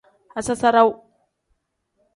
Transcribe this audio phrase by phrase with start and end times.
[0.39, 0.93] Asasarawu.